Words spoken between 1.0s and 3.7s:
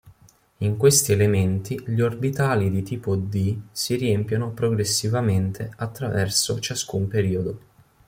elementi gli orbitali di tipo "d"